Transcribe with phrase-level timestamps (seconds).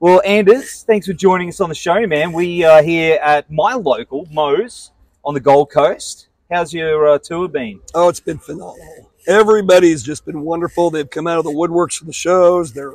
[0.00, 2.32] Well, Anders, thanks for joining us on the show, man.
[2.32, 4.92] We are here at my local, Moe's,
[5.24, 6.28] on the Gold Coast.
[6.48, 7.80] How's your uh, tour been?
[7.94, 9.10] Oh, it's been phenomenal.
[9.26, 10.90] Everybody's just been wonderful.
[10.90, 12.72] They've come out of the woodworks for the shows.
[12.72, 12.94] They're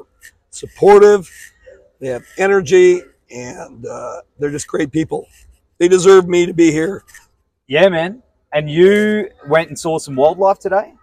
[0.49, 1.29] supportive.
[1.99, 5.27] They have energy, and uh, they're just great people.
[5.79, 7.03] They deserve me to be here.
[7.67, 8.22] Yeah, man.
[8.53, 10.93] And you went and saw some wildlife today?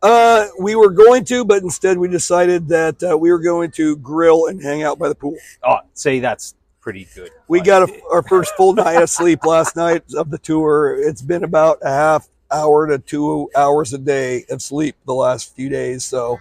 [0.00, 3.96] Uh, we were going to, but instead we decided that uh, we were going to
[3.96, 5.36] grill and hang out by the pool.
[5.64, 7.30] Oh, see, that's pretty good.
[7.48, 10.96] We got a, our first full night of sleep last night of the tour.
[10.96, 15.54] It's been about a half hour to two hours a day of sleep the last
[15.56, 16.04] few days.
[16.04, 16.38] So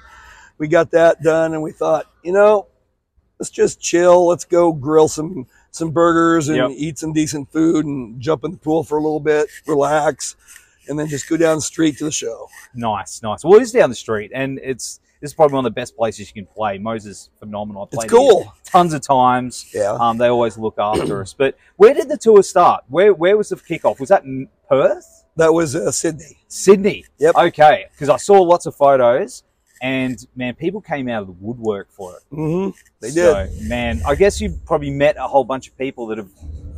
[0.59, 2.67] we got that done, and we thought, you know,
[3.39, 4.27] let's just chill.
[4.27, 6.71] Let's go grill some some burgers and Yep.
[6.75, 10.35] eat some decent food and jump in the pool for a little bit, relax,
[10.87, 12.47] and then just go down the street to the show.
[12.73, 13.43] Nice, nice.
[13.43, 15.95] Well, it is down the street, and it's this is probably one of the best
[15.97, 16.77] places you can play.
[16.77, 17.89] Moses phenomenal.
[17.91, 18.53] I've It's cool.
[18.65, 19.65] tons of times.
[19.73, 19.97] Yeah.
[19.99, 21.33] Um, they always look after us.
[21.33, 22.83] But where did the tour start?
[22.87, 23.99] Where where was the kickoff?
[23.99, 25.25] Was that in Perth?
[25.35, 26.37] That was uh, Sydney.
[26.47, 27.05] Sydney.
[27.19, 27.35] Yep.
[27.35, 29.43] Okay, because I saw lots of photos,
[29.81, 32.23] and man, people came out of the woodwork for it.
[32.29, 33.67] hmm They So, did.
[33.69, 36.29] man, I guess you probably met a whole bunch of people that have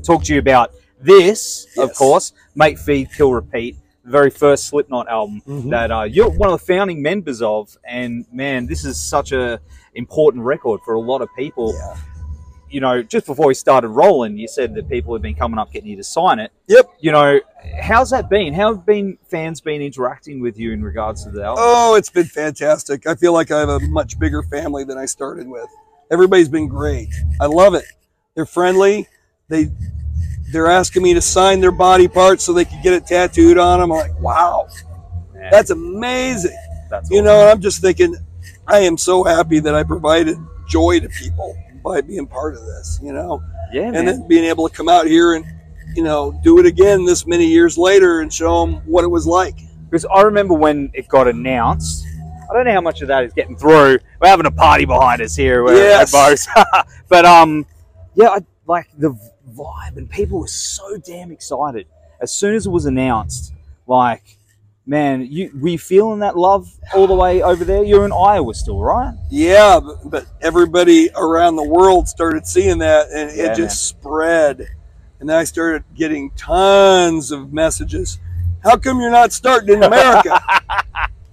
[0.04, 5.08] talked to you about this, of course, Mate Feed Kill Repeat, the very first Slipknot
[5.08, 5.70] album Mhm.
[5.70, 9.60] that uh, you're one of the founding members of, and man, this is such a
[9.96, 11.74] important record for a lot of people.
[11.74, 11.96] Yeah.
[12.70, 15.72] You know, just before we started rolling, you said that people have been coming up
[15.72, 16.52] getting you to sign it.
[16.68, 16.86] Yep.
[17.00, 17.40] You know,
[17.82, 18.54] how's that been?
[18.54, 21.64] How have been fans been interacting with you in regards to the album?
[21.66, 23.08] Oh, it's been fantastic.
[23.08, 25.68] I feel like I have a much bigger family than I started with.
[26.12, 27.10] Everybody's been great.
[27.42, 27.86] I love it.
[28.36, 29.08] They're friendly.
[29.48, 29.70] They
[30.52, 33.80] they're asking me to sign their body parts so they can get it tattooed on
[33.80, 33.92] them.
[33.92, 34.68] I'm like, wow,
[35.34, 36.58] Man, that's amazing.
[36.90, 37.26] that's You awesome.
[37.26, 38.16] know, I'm just thinking,
[38.68, 41.56] I am so happy that I provided joy to people
[41.90, 43.00] by being part of this.
[43.04, 43.44] You know,
[43.74, 44.06] yeah, and man.
[44.06, 45.46] then being able to come out here and
[45.96, 49.26] you know do it again this many years later and show them what it was
[49.28, 49.56] like.
[49.90, 52.06] Because I remember when it got announced.
[52.50, 54.00] I don't know how much of that is getting through.
[54.20, 55.64] We're having a party behind us here.
[55.64, 56.12] We're Yes.
[56.14, 56.48] at Mo's.
[57.08, 57.64] but um,
[58.16, 59.12] yeah, I, like the
[59.52, 61.86] vibe and people were so damn excited
[62.22, 63.54] as soon as it was announced.
[63.86, 64.39] Like,
[64.90, 67.84] man, you were you feeling that love all the way over there?
[67.84, 69.14] You're in Iowa still, right?
[69.30, 74.68] Yeah, but, but everybody around the world started seeing that, and Yeah, it just spread.
[75.20, 78.18] And then I started getting tons of messages.
[78.64, 80.42] How come you're not starting in America?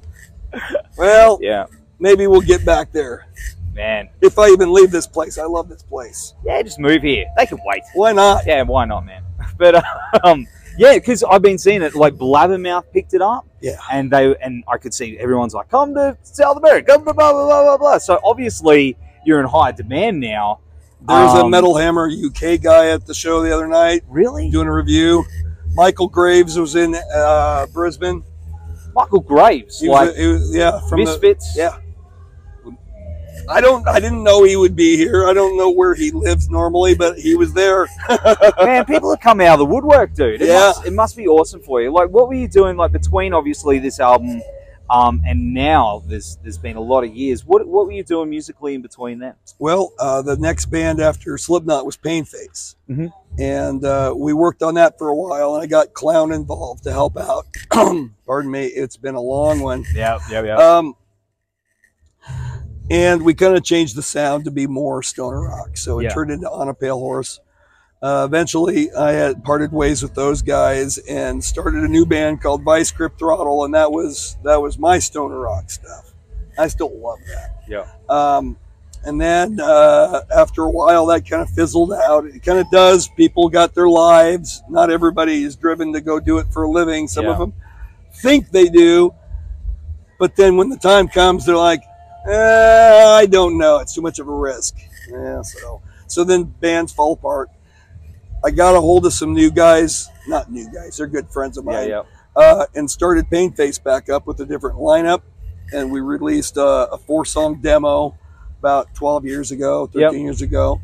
[0.98, 1.66] well, Yeah,
[1.98, 3.26] maybe we'll get back there
[3.72, 4.08] man.
[4.20, 5.38] if I even leave this place.
[5.38, 6.34] I love this place.
[6.44, 7.26] Yeah, just move here.
[7.36, 7.82] They can wait.
[7.94, 8.44] Why not?
[8.46, 9.22] Yeah, why not, man?
[9.58, 9.82] But
[10.24, 10.46] um,
[10.78, 11.94] yeah, because I've been seeing it.
[11.94, 13.47] Like Blabbermouth picked it up.
[13.62, 13.76] Yeah.
[13.91, 17.32] and they and I could see everyone's like, "Come to South America, come to blah
[17.32, 20.60] blah blah blah blah." So obviously you're in high demand now.
[21.06, 24.66] There's a Um, Metal Hammer UK guy at the show the other night Really, doing
[24.69, 25.25] a review.
[25.75, 28.22] Michael Graves was in uh, Brisbane.
[28.94, 31.54] Michael Graves, He like was, he was- yeah, from the, Misfits.
[31.56, 31.76] yeah.
[33.48, 33.86] I don't.
[33.86, 35.26] I didn't know he would be here.
[35.28, 37.86] I don't know where he lives normally, but he was there.
[38.58, 40.42] man, people have come out of the woodwork, dude.
[40.42, 40.58] It, Yeah.
[40.68, 41.92] must, it must be awesome for you.
[41.92, 42.76] Like, what were you doing?
[42.76, 44.42] Like between obviously this album,
[44.90, 47.44] um, and now there's there's been a lot of years.
[47.44, 49.36] What what were you doing musically in between that?
[49.58, 53.12] Well, uh, the next band after Slipknot was Painface, Mhm.
[53.38, 55.54] and uh, we worked on that for a while.
[55.54, 57.46] And I got Clown involved to help out.
[58.26, 58.66] Pardon me.
[58.66, 59.84] It's been a long one.
[59.94, 60.56] Yeah, yeah, yeah.
[60.56, 60.94] Um,
[62.91, 65.76] and we kind of changed the sound to be more stoner rock.
[65.76, 66.10] So it Yeah.
[66.10, 67.41] turned into On a Pale Horse.
[68.02, 72.62] Uh, eventually, I had parted ways with those guys and started a new band called
[72.62, 76.12] Vice Grip Throttle, and that was that was my stoner rock stuff.
[76.58, 77.62] I still love that.
[77.69, 77.86] Yeah.
[78.08, 78.56] Um,
[79.04, 82.26] and then uh, after a while, that kind of fizzled out.
[82.26, 83.08] It kind of does.
[83.08, 84.62] People got their lives.
[84.68, 87.08] Not everybody is driven to go do it for a living.
[87.08, 87.54] Some of them
[88.22, 89.15] think they do,
[90.18, 91.83] but then when the time comes, they're like,
[92.28, 93.78] eh, I don't know.
[93.78, 94.76] It's too much of a risk.
[95.10, 97.50] Yeah, so so then bands fall apart.
[98.44, 101.64] I got a hold of some new guys, not new guys, they're good friends of
[101.64, 102.02] mine, yeah.
[102.36, 105.22] uh, and started Painface back up with a different lineup.
[105.72, 108.16] And we released a, a four song demo
[108.60, 110.12] about 12 years ago, 13 Yep.
[110.12, 110.80] years ago.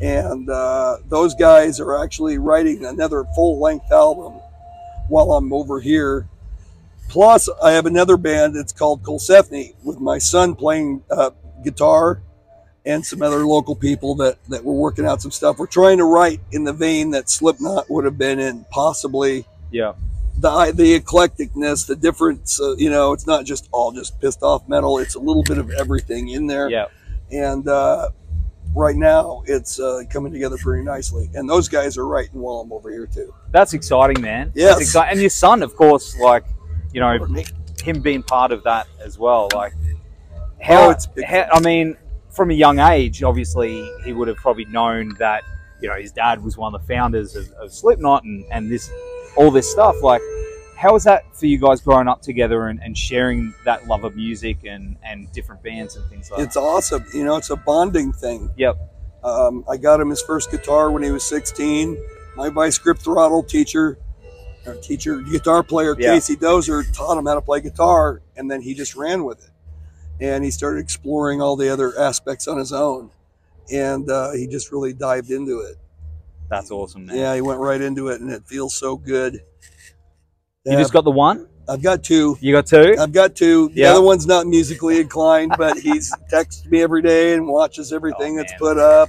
[0.00, 4.34] And uh, those guys are actually writing another full length album
[5.08, 6.28] while I'm over here.
[7.08, 8.54] Plus, I have another band.
[8.56, 11.30] that's called Colsefni with my son playing uh,
[11.64, 12.20] guitar
[12.84, 15.58] and some other local people that, that were working out some stuff.
[15.58, 19.94] We're trying to write in the vein that Slipknot would have been in, possibly Yeah.
[20.38, 22.60] the the eclecticness, the difference.
[22.60, 24.98] Uh, you know, it's not just all just pissed off metal.
[24.98, 26.68] It's a little bit of everything in there.
[26.68, 26.86] Yeah.
[27.32, 28.10] And uh,
[28.74, 31.28] right now, it's uh, coming together pretty nicely.
[31.34, 33.34] And those guys are writing while I'm over here too.
[33.50, 34.52] That's exciting, man.
[34.54, 34.78] Yes.
[34.94, 36.44] Exci- And your son, of course, like,
[36.96, 37.44] you know,
[37.84, 39.50] him being part of that as well.
[39.54, 39.74] Like,
[40.62, 41.94] how, Oh, it's how I mean,
[42.30, 45.42] from a young age, obviously, he would have probably known that,
[45.82, 48.90] you know, his dad was one of the founders of, of Slipknot and, and this,
[49.36, 50.02] all this stuff.
[50.02, 50.22] Like,
[50.78, 54.16] how was that for you guys growing up together and, and sharing that love of
[54.16, 57.04] music and, and different bands and things like that It's awesome.
[57.12, 58.50] You know, it's a bonding thing.
[58.56, 58.78] Yep.
[59.22, 61.98] Um, I got him his first guitar when he was 16.
[62.36, 63.98] My vice grip throttle teacher,
[64.66, 66.14] or teacher, guitar player Yeah.
[66.14, 69.50] Casey Dozer taught him how to play guitar, and then he just ran with it.
[70.20, 73.10] And he started exploring all the other aspects on his own,
[73.72, 75.76] and uh, he just really dived into it.
[76.48, 77.16] That's awesome, man.
[77.16, 79.40] Yeah, he went right into it, and it feels so good.
[80.64, 81.48] You just got the one?
[81.68, 82.36] I've got two.
[82.40, 82.94] You got two?
[82.98, 83.68] I've got two.
[83.70, 83.90] The Yeah.
[83.90, 88.42] other one's not musically inclined, but he's texts me every day and watches everything Oh,
[88.42, 89.08] that's put up.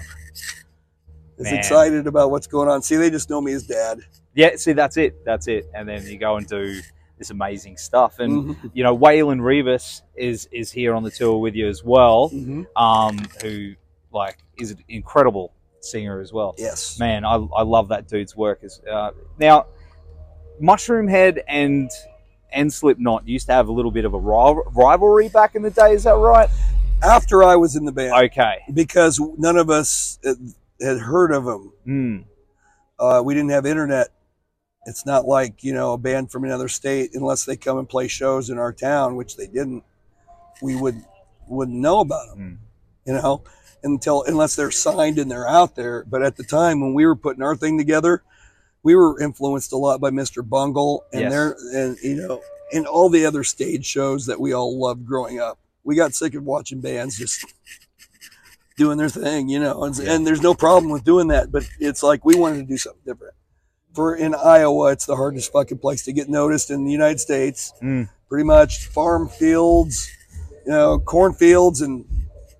[1.38, 1.54] Is Man.
[1.56, 2.82] excited about what's going on.
[2.82, 4.00] See, they just know me as dad.
[4.38, 5.26] Yeah, see, that's it.
[5.26, 5.68] That's it.
[5.74, 6.80] And then you go and do
[7.18, 8.20] this amazing stuff.
[8.20, 8.72] And Mhm.
[8.76, 12.30] you know, Waylon Reavis is is here on the tour with you as well.
[12.30, 12.68] Mhm.
[12.76, 13.74] Um, who
[14.14, 16.54] like is an incredible singer as well.
[16.60, 17.00] Yes.
[17.00, 18.60] Man, I, I love that dude's work.
[18.64, 19.66] As uh, now,
[20.60, 21.90] Mushroom Head and
[22.52, 25.94] and Slipknot used to have a little bit of a rivalry back in the day.
[25.94, 26.50] Is that right?
[27.04, 28.60] After I was in the band, Okay.
[28.74, 31.74] because none of us had- had heard of them.
[31.88, 32.24] Mm.
[33.00, 34.08] Uh, we didn't have internet.
[34.88, 38.08] It's not like you know a band from another state unless they come and play
[38.08, 39.84] shows in our town, which they didn't.
[40.62, 40.96] We would
[41.48, 42.60] wouldn't know about them,
[43.06, 43.08] Mm.
[43.08, 43.44] you know,
[43.84, 46.04] until unless they're signed and they're out there.
[46.10, 48.24] But at the time when we were putting our thing together,
[48.82, 50.48] we were influenced a lot by Mr.
[50.48, 51.32] Bungle and Yes.
[51.32, 52.42] their and you know
[52.74, 55.60] and all the other stage shows that we all loved growing up.
[55.84, 57.46] We got sick of watching bands just
[58.78, 60.14] doing their thing, you know, and, Yeah.
[60.14, 63.02] and there's no problem with doing that, but it's like we wanted to do something
[63.06, 63.34] different.
[63.98, 67.74] For in Iowa, it's the hardest fucking place to get noticed in the United States.
[67.82, 68.08] Mm.
[68.30, 70.08] Pretty much farm fields,
[70.68, 72.06] you know, cornfields and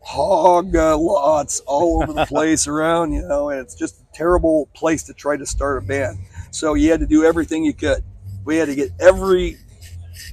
[0.02, 4.68] hog uh, lots all over the place around, you know, and it's just a terrible
[4.74, 6.18] place to try to start a band.
[6.50, 8.04] So you had to do everything you could.
[8.44, 9.58] We had to get every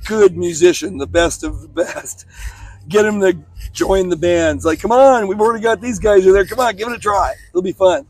[0.06, 2.24] good musician, the best of the best,
[2.88, 3.36] get them to
[3.72, 4.64] join the bands.
[4.64, 6.46] Like, come on, we've already got these guys in there.
[6.46, 7.34] Come on, give it a try.
[7.50, 8.06] It'll be fun.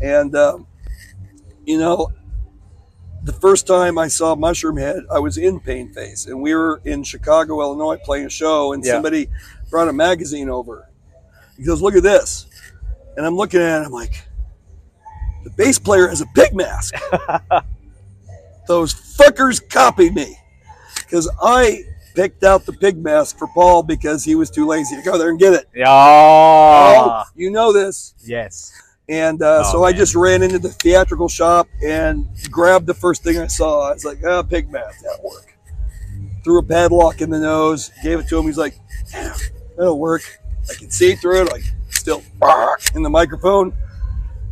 [0.00, 0.68] And, um,
[1.66, 2.12] you know,
[3.22, 6.80] the first time I saw Mushroom Head, I was in Pain Face, and we were
[6.84, 8.92] in Chicago, Illinois, playing a show, and Yeah.
[8.94, 9.28] somebody
[9.70, 10.88] brought a magazine over.
[11.56, 12.46] He goes, "Look at this,"
[13.16, 13.86] and I'm looking at it.
[13.86, 14.22] I'm like,
[15.44, 16.94] "The bass player has a pig mask."
[18.66, 20.38] Those fuckers copied me
[20.96, 21.82] because I
[22.14, 25.28] picked out the pig mask for Paul because he was too lazy to go there
[25.30, 25.68] and get it.
[25.74, 25.86] Yeah.
[25.88, 28.14] Oh, you know this.
[28.24, 28.72] Yes.
[29.10, 33.24] And uh, Oh, so I just ran into the theatrical shop and grabbed the first
[33.24, 33.90] thing I saw.
[33.90, 35.52] I was like, ah, pig mask, that'll work.
[36.44, 38.46] Threw a padlock in the nose, gave it to him.
[38.46, 38.78] He's like,
[39.12, 39.36] yeah,
[39.76, 40.22] that'll work.
[40.70, 41.52] I can see through it.
[41.52, 42.22] Like, still
[42.94, 43.74] in the microphone.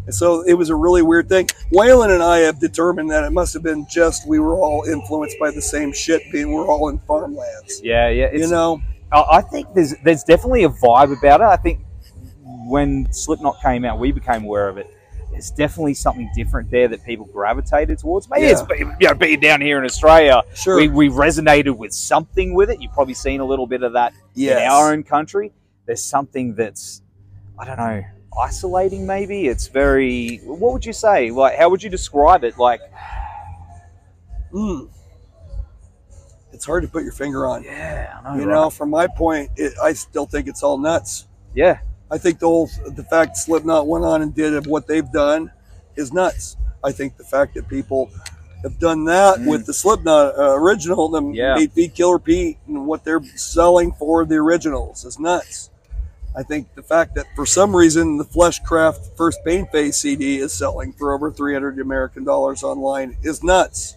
[0.07, 1.47] And so it was a really weird thing.
[1.73, 5.39] Waylon and I have determined that it must have been just we were all influenced
[5.39, 7.81] by the same shit, being we're all in farmlands.
[7.85, 8.09] Yeah.
[8.09, 8.25] Yeah.
[8.33, 8.83] It's, you know,
[9.13, 11.45] I I think there's there's definitely a vibe about it.
[11.45, 11.81] I think
[12.67, 14.87] when Slipknot came out, we became aware of it.
[15.31, 18.29] There's definitely something different there that people gravitated towards.
[18.31, 20.77] Maybe it's you know being down here in Australia, sure.
[20.77, 22.81] we, we resonated with something with it.
[22.81, 24.61] You've probably seen a little bit of that yes.
[24.61, 25.53] in our own country.
[25.87, 27.03] There's something that's
[27.59, 28.03] I don't know
[28.41, 29.07] isolating.
[29.07, 30.39] Maybe it's very.
[30.39, 31.31] What would you say?
[31.31, 32.57] Like how would you describe it?
[32.59, 32.81] Like
[34.53, 34.89] Mm.
[36.53, 37.63] It's hard to put your finger on.
[37.63, 38.41] yeah, I know.
[38.41, 38.55] You right?
[38.55, 41.27] know, from my point, it, I still think it's all nuts.
[41.55, 45.11] yeah, I think the whole the fact Slipknot went on and did of what they've
[45.13, 45.51] done
[45.97, 46.57] is nuts.
[46.83, 48.11] I think the fact that people
[48.63, 49.47] have done that Mm.
[49.51, 51.55] with the Slipknot uh, original, them Yeah.
[51.55, 55.71] Mate Feed Kill Repeat, and what they're selling for the originals is nuts.
[56.37, 60.53] I think the fact that for some reason the Fleshcraft First Pain Face CD is
[60.53, 63.97] selling for over 300 American dollars online is nuts.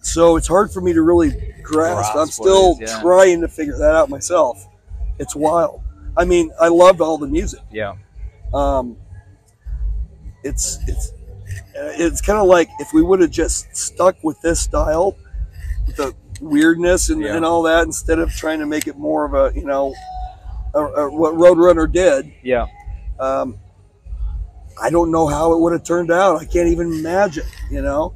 [0.00, 1.30] So it's hard for me to really
[1.62, 2.12] grasp.
[2.12, 3.00] Grasp I'm still is, yeah.
[3.00, 4.66] trying to figure that out myself.
[5.18, 5.81] It's wild.
[6.16, 7.60] I mean, I loved all the music.
[7.70, 7.94] yeah,
[8.52, 8.96] Um,
[10.44, 11.12] it's it's
[11.76, 15.16] uh, it's kind of like if we would have just stuck with this style,
[15.86, 17.36] with the weirdness and, Yeah.
[17.36, 19.94] and all that, instead of trying to make it more of a you know,
[20.74, 22.32] a, a, what Roadrunner did.
[22.42, 22.66] yeah.
[23.20, 23.58] Um,
[24.82, 26.40] I don't know how it would have turned out.
[26.40, 27.44] I can't even imagine.
[27.70, 28.14] You know,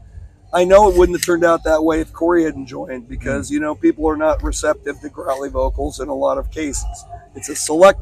[0.57, 3.53] I know it wouldn't have turned out that way if Corey hadn't joined because mm.
[3.53, 7.05] you know people are not receptive to growly vocals in a lot of cases.
[7.35, 8.01] It's a select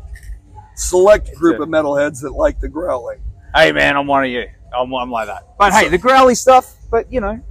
[0.77, 3.21] select group of metalheads that like the growling.
[3.57, 4.47] Hey man, I'm one of you.
[4.73, 5.49] I'm, I'm like that.
[5.59, 6.77] But hey, the growly stuff.
[6.93, 7.43] But you know,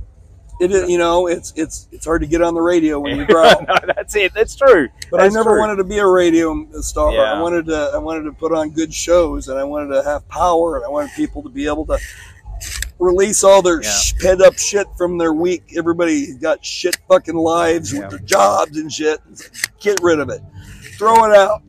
[0.61, 3.25] It is, you know, it's it's it's hard to get on the radio when you
[3.27, 3.61] growl.
[3.67, 4.33] no, that's it.
[4.33, 4.87] That's true.
[5.11, 5.59] But I never true.
[5.59, 7.11] wanted to be a radio star.
[7.11, 7.23] Yeah.
[7.23, 10.25] I wanted to I wanted to put on good shows, and I wanted to have
[10.29, 11.99] power, and I wanted people to be able to
[13.03, 13.91] release all their Yeah.
[14.19, 15.73] pent up shit from their week.
[15.77, 18.01] Everybody got shit fucking lives Yeah.
[18.01, 19.19] with their jobs and shit.
[19.79, 20.41] Get rid of it.
[20.97, 21.61] Throw it out.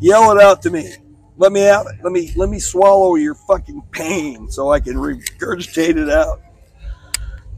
[0.00, 0.94] Yell it out to me.
[1.36, 1.86] Let me out.
[2.02, 6.40] Let me let me swallow your fucking pain so I can regurgitate it out.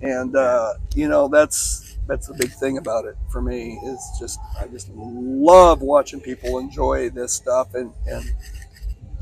[0.02, 4.38] And uh, you know that's that's the big thing about it for me is just
[4.60, 8.34] I just love watching people enjoy this stuff and and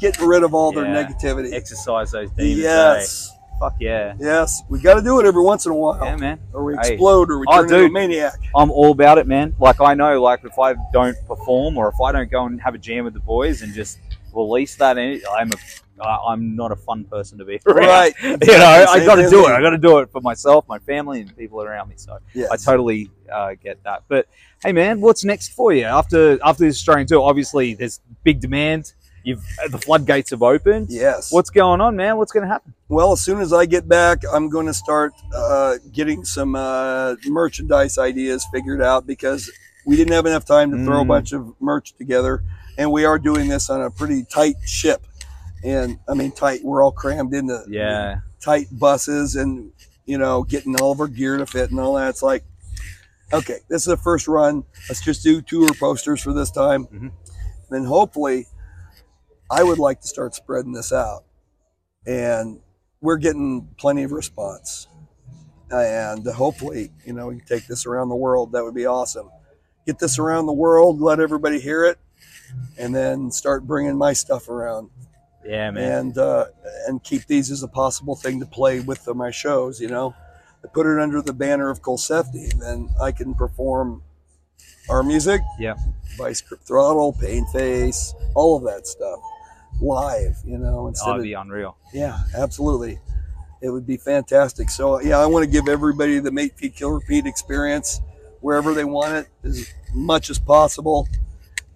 [0.01, 1.53] getting rid of all their negativity.
[1.53, 2.59] Exercise those demons.
[2.59, 3.38] Yes, eh?
[3.59, 4.15] Fuck yeah.
[4.21, 6.39] yes, we got to do it every once in a while, Yeah, man.
[6.53, 6.93] or we Hey.
[6.93, 8.35] explode, or we Oh, turn into a maniac.
[8.55, 9.55] I'm all about it, man.
[9.59, 12.75] Like I know, like if I don't perform or if I don't go and have
[12.75, 13.99] a jam with the boys and just
[14.33, 17.77] release that, I'm a, I'm not a fun person to be around.
[17.89, 18.15] Right.
[18.23, 19.51] You know, I got to do it.
[19.51, 21.95] I got to do it for myself, my family, and people around me.
[21.97, 22.51] So Yes.
[22.53, 24.05] I totally uh, get that.
[24.07, 24.29] But
[24.63, 27.23] hey, man, what's next for you after after this Australian tour?
[27.23, 28.93] Obviously, there's big demand.
[29.25, 30.87] You've the floodgates have opened.
[30.91, 31.31] Yes.
[31.33, 32.17] What's going on, man?
[32.17, 32.75] What's going to happen?
[32.89, 37.17] Well, as soon as I get back, I'm going to start uh, getting some uh,
[37.27, 39.51] merchandise ideas figured out because
[39.87, 41.09] we didn't have enough time to throw a Mm.
[41.09, 42.43] bunch of merch together,
[42.79, 45.07] and we are doing this on a pretty tight ship.
[45.65, 46.61] And I mean, tight.
[46.63, 49.73] We're all crammed into Yeah, tight buses, and
[50.07, 52.09] you know, getting all of our gear to fit and all that.
[52.09, 52.45] It's like,
[53.33, 54.65] okay, this is the first run.
[54.89, 56.87] Let's just do tour posters for this time.
[56.87, 57.11] Mhm.
[57.71, 58.47] Then hopefully,
[59.51, 61.25] I would like to start spreading this out,
[62.07, 62.61] and
[63.01, 64.89] we're getting plenty of response.
[65.71, 68.53] And hopefully, you know, we can take this around the world.
[68.53, 69.31] That would be awesome.
[69.87, 71.99] Get this around the world, let everybody hear it,
[72.79, 74.91] and then start bringing my stuff around
[75.45, 75.93] yeah, man.
[75.93, 76.47] and uh,
[76.87, 79.81] and keep these as a possible thing to play with my shows.
[79.81, 80.15] You know,
[80.63, 84.03] I put it under the banner of Colsefni, then I can perform
[84.91, 85.75] our music, Yeah.
[86.17, 89.21] Vice Grip Throttle, Pain Face, all of that stuff
[89.81, 90.37] live.
[90.45, 91.77] You know, instead Oh, of it'd be unreal.
[91.93, 92.99] yeah, absolutely.
[93.61, 94.71] It would be fantastic.
[94.71, 98.01] So yeah, I want to give everybody the Mate Feed Kill Repeat experience
[98.41, 101.09] wherever they want it as much as possible,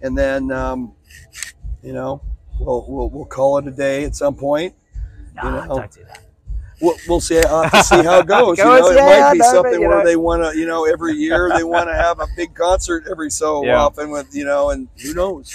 [0.01, 0.93] and then um,
[1.83, 2.21] you know
[2.61, 4.75] we'll, we'll we'll call it a day at some point.
[5.35, 6.23] Nah, You know, don't do that.
[6.81, 7.39] We'll, we'll see.
[7.41, 8.59] I'll have to see how it goes.
[8.59, 10.05] you know, it yeah, might be no, something where know.
[10.05, 13.31] they want to, you know, every year they want to have a big concert every
[13.31, 13.81] so Yeah.
[13.85, 15.53] often with, you know, and who knows?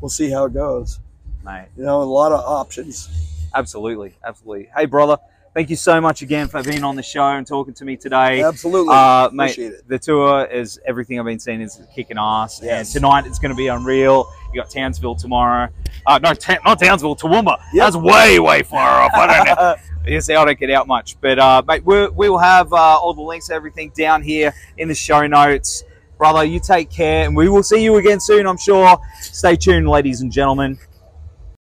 [0.00, 1.00] We'll see how it goes.
[1.44, 3.08] Mate, You know, a lot of options.
[3.54, 4.70] absolutely, absolutely.
[4.76, 5.18] Hey, brother,
[5.52, 8.42] thank you so much again for being on the show and talking to me today.
[8.42, 8.92] Absolutely.
[8.94, 9.88] Uh, mate, Appreciate it.
[9.88, 12.60] the tour is everything I've been seeing is kicking ass.
[12.62, 12.94] Yes.
[12.94, 14.32] And tonight it's going to be unreal.
[14.52, 15.68] You got Townsville tomorrow.
[16.06, 17.58] Uh, no, Ta- not Townsville, Toowoomba.
[17.74, 17.84] Yep.
[17.92, 19.12] That's way, way far off.
[19.14, 19.74] I don't know.
[20.06, 21.18] Yes, I don't get out much.
[21.18, 24.88] But, uh, mate, we'll, we'll have uh, all the links, to everything down here in
[24.88, 25.82] the show notes.
[26.18, 28.98] Brother, you take care, and we will see you again soon, I'm sure.
[29.22, 30.78] Stay tuned, ladies and gentlemen.